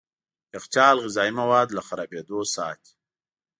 [0.55, 2.91] يخچال غذايي مواد له خرابېدو ساتي.